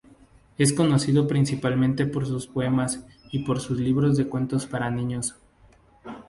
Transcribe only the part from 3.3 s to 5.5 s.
y por sus libros de cuentos para niños.